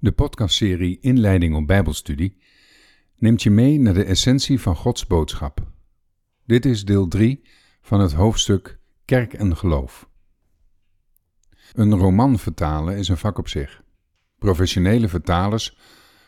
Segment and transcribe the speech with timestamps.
[0.00, 2.36] De podcastserie Inleiding op Bijbelstudie
[3.16, 5.66] neemt je mee naar de essentie van Gods boodschap.
[6.46, 7.42] Dit is deel 3
[7.80, 10.08] van het hoofdstuk Kerk en Geloof.
[11.72, 13.82] Een roman vertalen is een vak op zich.
[14.38, 15.78] Professionele vertalers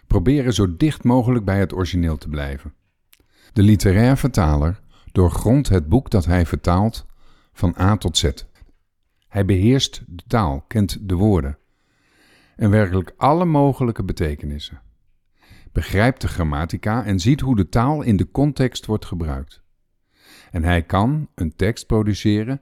[0.07, 2.75] proberen zo dicht mogelijk bij het origineel te blijven.
[3.53, 4.81] De literair vertaler
[5.13, 7.07] doorgrondt het boek dat hij vertaalt
[7.53, 8.31] van A tot Z.
[9.29, 11.60] Hij beheerst de taal, kent de woorden
[12.61, 14.83] en werkelijk alle mogelijke betekenissen.
[15.73, 19.63] Begrijpt de grammatica en ziet hoe de taal in de context wordt gebruikt.
[20.51, 22.61] En hij kan een tekst produceren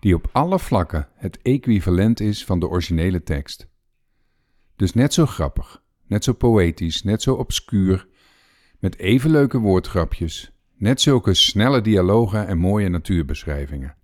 [0.00, 3.68] die op alle vlakken het equivalent is van de originele tekst.
[4.76, 8.06] Dus net zo grappig, net zo poëtisch, net zo obscuur,
[8.78, 13.96] met even leuke woordgrapjes, net zulke snelle dialogen en mooie natuurbeschrijvingen.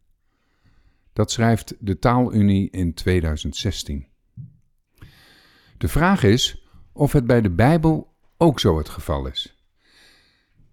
[1.12, 4.12] Dat schrijft de Taalunie in 2016.
[5.84, 9.64] De vraag is of het bij de Bijbel ook zo het geval is.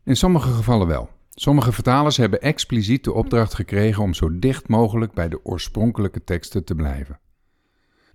[0.04, 1.09] In sommige gevallen wel.
[1.30, 6.64] Sommige vertalers hebben expliciet de opdracht gekregen om zo dicht mogelijk bij de oorspronkelijke teksten
[6.64, 7.20] te blijven.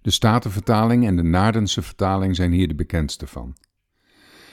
[0.02, 3.56] De Statenvertaling en de Naardense vertaling zijn hier de bekendste van.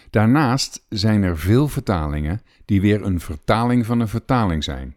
[0.10, 4.96] Daarnaast zijn er veel vertalingen die weer een vertaling van een vertaling zijn.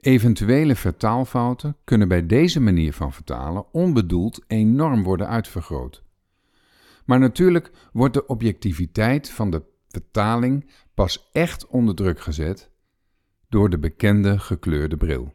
[0.00, 6.02] Eventuele vertaalfouten kunnen bij deze manier van vertalen onbedoeld enorm worden uitvergroot.
[7.04, 12.70] Maar natuurlijk wordt de objectiviteit van de vertaling pas echt onder druk gezet
[13.48, 15.34] door de bekende gekleurde bril.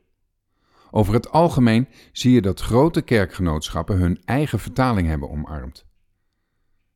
[0.91, 5.85] Over het algemeen zie je dat grote kerkgenootschappen hun eigen vertaling hebben omarmd.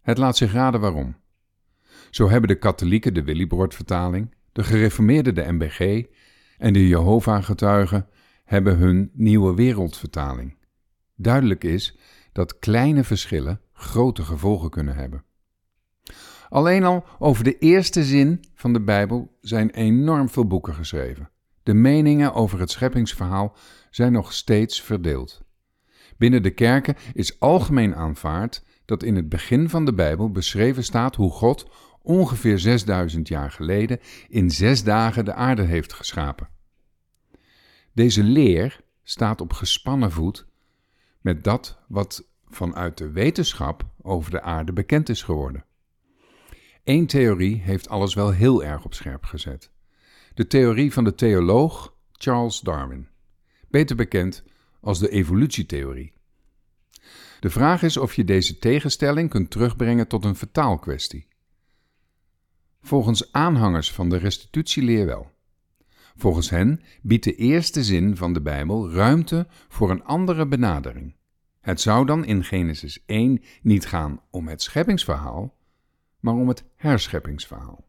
[0.02, 1.16] Het laat zich raden waarom.
[2.10, 6.06] Zo hebben de katholieken de Willibrord-vertaling, de gereformeerden de MBG
[6.58, 8.08] en de Jehovah-getuigen
[8.44, 10.58] hebben hun Nieuwe Wereldvertaling.
[11.16, 11.98] Duidelijk is
[12.32, 15.24] dat kleine verschillen grote gevolgen kunnen hebben.
[16.50, 21.30] Alleen al over de eerste zin van de Bijbel zijn enorm veel boeken geschreven.
[21.64, 23.56] De meningen over het scheppingsverhaal
[23.90, 25.42] zijn nog steeds verdeeld.
[26.18, 31.16] Binnen de kerken is algemeen aanvaard dat in het begin van de Bijbel beschreven staat
[31.16, 31.70] hoe God
[32.02, 36.50] ongeveer 6000 jaar geleden in zes dagen de aarde heeft geschapen.
[37.94, 40.46] Deze leer staat op gespannen voet
[41.22, 45.66] met dat wat vanuit de wetenschap over de aarde bekend is geworden.
[46.84, 49.72] Eén theorie heeft alles wel heel erg op scherp gezet.
[50.34, 53.08] De theorie van de theoloog Charles Darwin,
[53.70, 54.44] beter bekend
[54.82, 56.14] als de evolutietheorie.
[57.40, 61.28] De vraag is of je deze tegenstelling kunt terugbrengen tot een vertaalkwestie.
[62.82, 65.32] Volgens aanhangers van de restitutieleer wel.
[66.16, 71.16] Volgens hen biedt de eerste zin van de Bijbel ruimte voor een andere benadering.
[71.62, 75.58] Het zou dan in Genesis 1 niet gaan om het scheppingsverhaal,
[76.20, 77.86] maar om het herscheppingsverhaal.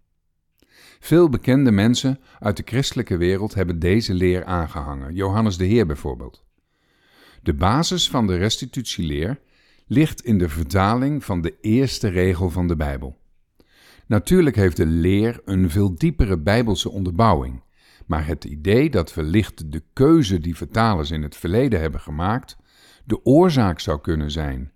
[1.01, 6.45] Veel bekende mensen uit de christelijke wereld hebben deze leer aangehangen, Johannes de Heer bijvoorbeeld.
[7.43, 9.41] De basis van de restitutieleer
[9.87, 13.19] ligt in de vertaling van de eerste regel van de Bijbel.
[14.07, 17.63] Natuurlijk heeft de leer een veel diepere bijbelse onderbouwing,
[18.07, 22.57] maar het idee dat wellicht de keuze die vertalers in het verleden hebben gemaakt
[23.05, 24.73] de oorzaak zou kunnen zijn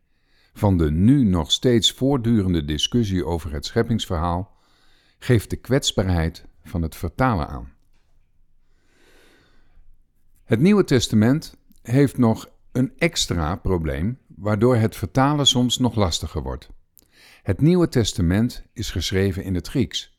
[0.52, 4.56] van de nu nog steeds voortdurende discussie over het scheppingsverhaal,
[5.18, 7.72] geeft de kwetsbaarheid van het vertalen aan.
[10.44, 16.70] Het Nieuwe Testament heeft nog een extra probleem, waardoor het vertalen soms nog lastiger wordt.
[17.42, 20.16] Het Nieuwe Testament is geschreven in het Grieks.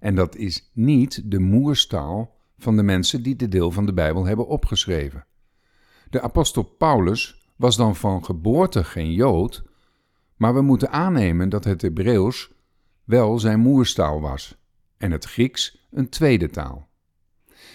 [0.00, 4.24] En dat is niet de moerstaal van de mensen die dit deel van de Bijbel
[4.24, 5.26] hebben opgeschreven.
[6.10, 9.62] De apostel Paulus was dan van geboorte geen Jood,
[10.36, 12.50] maar we moeten aannemen dat het Hebreeuws
[13.04, 14.56] wel zijn moerstaal was
[14.96, 16.88] en het Grieks een tweede taal.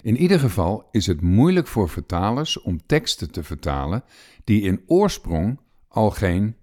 [0.02, 4.04] In ieder geval is het moeilijk voor vertalers om teksten te vertalen
[4.44, 6.56] die in oorsprong al geen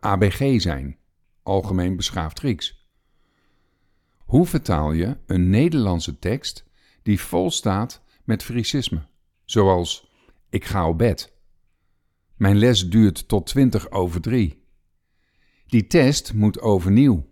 [0.00, 0.96] ABG zijn,
[1.42, 2.86] algemeen beschaafd Grieks.
[4.18, 6.64] Hoe vertaal je een Nederlandse tekst
[7.02, 9.06] die vol staat met Friesisme,
[9.44, 10.10] zoals
[10.48, 11.36] ik ga op bed
[12.38, 14.66] mijn les duurt tot 20 over 3.
[15.66, 17.26] Die test moet overnieuw.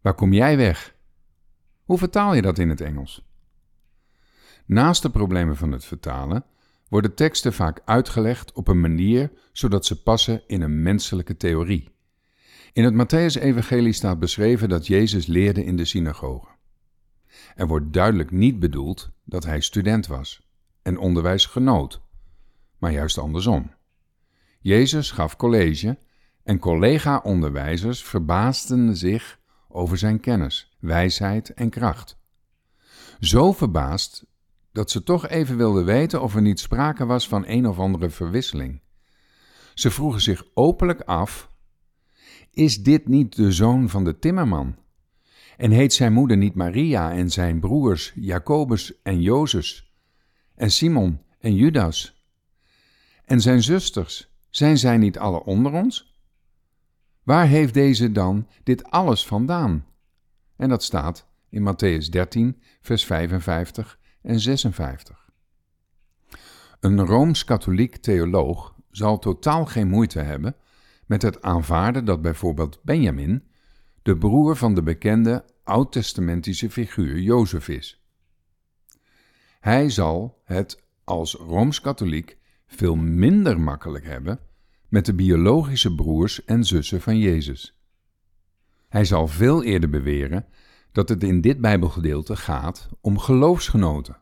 [0.00, 0.94] Waar kom jij weg?
[1.84, 3.28] Hoe vertaal je dat in het Engels?
[4.66, 6.44] Naast de problemen van het vertalen
[6.88, 11.88] worden teksten vaak uitgelegd op een manier zodat ze passen in een menselijke theorie.
[12.72, 16.48] In het Matthäus-evangelie staat beschreven dat Jezus leerde in de synagoge.
[17.54, 20.48] Er wordt duidelijk niet bedoeld dat hij student was
[20.82, 22.00] en onderwijs genoot
[22.80, 23.70] maar juist andersom.
[24.60, 25.98] Jezus gaf college
[26.42, 32.18] en collega-onderwijzers verbaasden zich over zijn kennis, wijsheid en kracht.
[33.20, 34.26] Zo verbaasd
[34.72, 38.10] dat ze toch even wilden weten of er niet sprake was van een of andere
[38.10, 38.80] verwisseling.
[39.74, 41.50] Ze vroegen zich openlijk af:
[42.50, 44.76] Is dit niet de zoon van de timmerman?
[45.56, 49.92] En heet zijn moeder niet Maria en zijn broers Jacobus en Jozes
[50.54, 52.19] en Simon en Judas?
[53.30, 56.14] En zijn zusters, zijn zij niet alle onder ons?
[57.22, 59.86] Waar heeft deze dan dit alles vandaan?
[60.56, 65.30] En dat staat in Matthäus 13, vers 55 en 56.
[66.80, 70.56] Een rooms-katholiek theoloog zal totaal geen moeite hebben
[71.06, 73.44] met het aanvaarden dat bijvoorbeeld Benjamin
[74.02, 78.04] de broer van de bekende oud-testamentische figuur Jozef is.
[79.60, 82.38] Hij zal het als rooms-katholiek
[82.70, 84.40] veel minder makkelijk hebben
[84.88, 87.78] met de biologische broers en zussen van Jezus.
[88.88, 90.46] Hij zal veel eerder beweren
[90.92, 94.16] dat het in dit Bijbelgedeelte gaat om geloofsgenoten,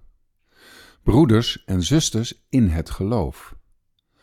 [1.02, 3.56] broeders en zusters in het geloof.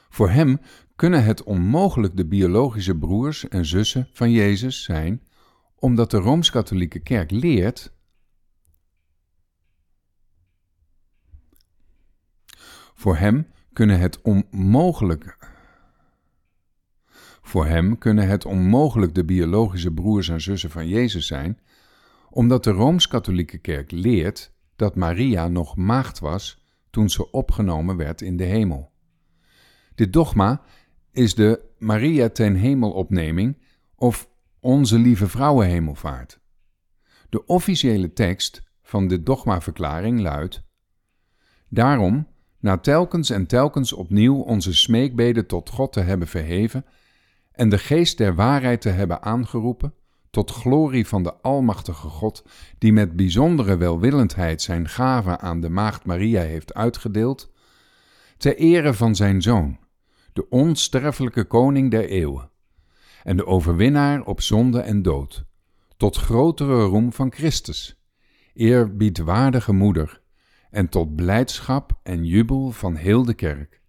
[0.09, 0.59] Voor hem
[0.95, 5.27] kunnen het onmogelijk de biologische broers en zussen van Jezus zijn,
[5.75, 7.93] omdat de Rooms-Katholieke Kerk leert
[12.95, 15.37] Voor hem kunnen het onmogelijk
[17.45, 21.59] voor hem kunnen het onmogelijk de biologische broers en zussen van Jezus zijn,
[22.29, 28.37] omdat de Rooms-Katholieke Kerk leert dat Maria nog maagd was toen ze opgenomen werd in
[28.37, 28.91] de hemel.
[29.95, 30.61] Dit dogma
[31.11, 33.57] is de Maria ten hemelopneming
[33.95, 34.29] of
[34.59, 36.39] Onze Lieve Vrouwenhemelvaart.
[37.29, 40.63] De officiële tekst van de dogmaverklaring luidt:
[41.69, 42.27] Daarom,
[42.65, 46.85] na telkens en telkens opnieuw onze smeekbeden tot God te hebben verheven
[47.51, 49.93] en de geest der waarheid te hebben aangeroepen,
[50.29, 52.45] tot glorie van de Almachtige God,
[52.77, 57.51] die met bijzondere welwillendheid zijn gave aan de Maagd Maria heeft uitgedeeld,
[58.37, 59.77] ter ere van zijn Zoon,
[60.33, 62.49] de onsterfelijke Koning der eeuwen,
[63.23, 65.45] en de overwinnaar op zonde en dood,
[65.97, 68.01] tot grotere roem van Christus,
[68.53, 70.23] eerbiedwaardige moeder,
[70.75, 73.81] en tot blijdschap en jubel van heel de kerk,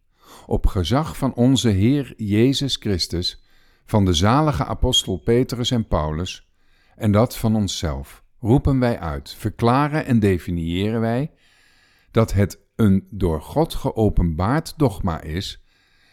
[0.46, 3.44] op gezag van onze Heer Jezus Christus,
[3.84, 6.48] van de zalige apostel Petrus en Paulus,
[6.96, 11.30] en dat van onszelf, roepen wij uit, verklaren en definiëren wij
[12.10, 15.64] dat het een door God geopenbaard dogma is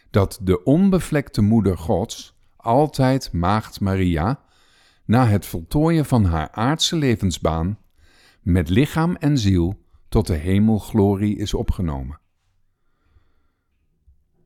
[0.09, 4.43] dat de onbevlekte moeder Gods, altijd Maagd Maria,
[5.05, 7.79] na het voltooien van haar aardse levensbaan,
[8.41, 9.81] met lichaam en ziel
[10.13, 12.19] tot de hemelglorie is opgenomen.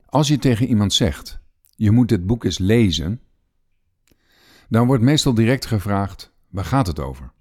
[0.06, 1.40] Als je tegen iemand zegt,
[1.76, 3.20] je moet dit boek eens lezen,
[4.68, 7.32] dan wordt meestal direct gevraagd, waar gaat het over?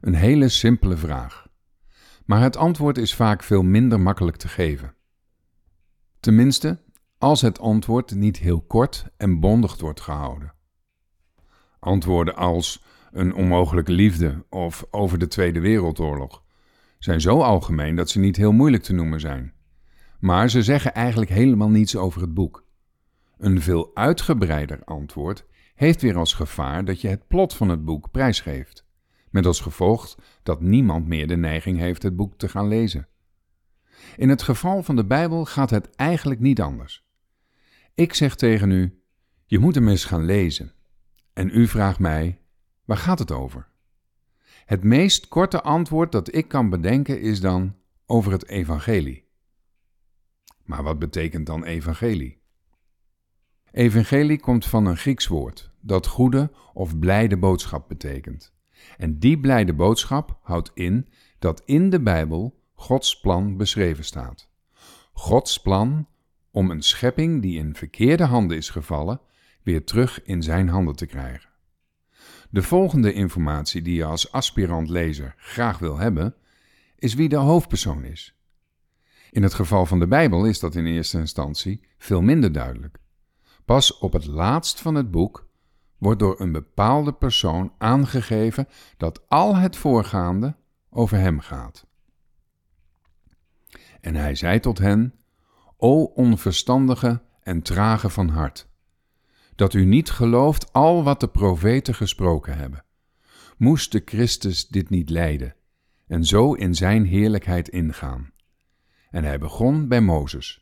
[0.00, 1.48] Een hele simpele vraag.
[2.24, 4.94] Maar het antwoord is vaak veel minder makkelijk te geven.
[6.20, 6.82] Tenminste,
[7.18, 10.54] als het antwoord niet heel kort en bondig wordt gehouden.
[11.78, 16.42] Antwoorden als een onmogelijke liefde of over de Tweede Wereldoorlog
[17.00, 19.52] zijn zo algemeen dat ze niet heel moeilijk te noemen zijn.
[20.18, 22.66] Maar ze zeggen eigenlijk helemaal niets over het boek.
[23.38, 25.44] Een veel uitgebreider antwoord
[25.74, 28.86] heeft weer als gevaar dat je het plot van het boek prijsgeeft,
[29.30, 33.08] met als gevolg dat niemand meer de neiging heeft het boek te gaan lezen.
[34.16, 37.04] In het geval van de Bijbel gaat het eigenlijk niet anders.
[37.94, 39.02] Ik zeg tegen u:
[39.46, 40.72] je moet hem eens gaan lezen.
[41.32, 42.40] En u vraagt mij:
[42.84, 43.69] waar gaat het over?
[44.70, 49.28] Het meest korte antwoord dat ik kan bedenken is dan over het evangelie.
[50.64, 52.42] Maar wat betekent dan evangelie?
[53.70, 58.52] Evangelie komt van een Grieks woord dat goede of blijde boodschap betekent.
[58.96, 61.08] En die blijde boodschap houdt in
[61.38, 64.48] dat in de Bijbel Gods plan beschreven staat.
[65.12, 66.08] Gods plan
[66.50, 69.20] om een schepping die in verkeerde handen is gevallen,
[69.62, 71.49] weer terug in zijn handen te krijgen.
[72.50, 76.34] De volgende informatie die je als aspirant lezer graag wil hebben,
[76.98, 78.34] is wie de hoofdpersoon is.
[79.30, 82.98] In het geval van de Bijbel is dat in eerste instantie veel minder duidelijk.
[83.64, 85.48] Pas op het laatst van het boek
[85.98, 90.56] wordt door een bepaalde persoon aangegeven dat al het voorgaande
[90.90, 91.86] over hem gaat.
[94.00, 95.14] En hij zei tot hen:
[95.76, 98.68] O onverstandige en trage van hart,
[99.60, 102.84] dat u niet gelooft al wat de profeten gesproken hebben.
[103.56, 105.54] Moest de Christus dit niet lijden
[106.06, 108.32] en zo in zijn heerlijkheid ingaan?
[109.10, 110.60] En hij begon bij Mozes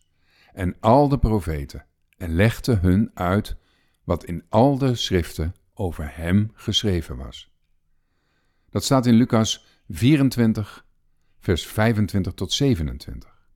[0.53, 1.87] en al de profeten
[2.17, 3.57] en legde hun uit
[4.05, 7.53] wat in al de schriften over Hem geschreven was.
[8.71, 10.87] Dat staat in Lucas 24,
[11.39, 13.49] vers 25 tot 27.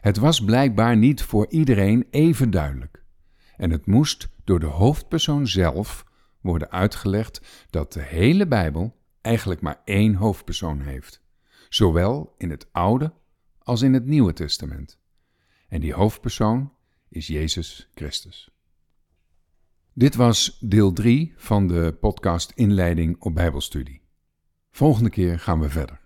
[0.00, 2.99] Het was blijkbaar niet voor iedereen even duidelijk.
[3.60, 6.04] En het moest door de hoofdpersoon zelf
[6.40, 11.22] worden uitgelegd dat de hele Bijbel eigenlijk maar één hoofdpersoon heeft,
[11.68, 13.12] zowel in het Oude
[13.58, 14.98] als in het Nieuwe Testament.
[15.68, 16.72] En die hoofdpersoon
[17.08, 18.50] is Jezus Christus.
[19.92, 24.02] Dit was deel 3 van de podcast Inleiding op Bijbelstudie.
[24.70, 25.98] Volgende keer gaan we verder.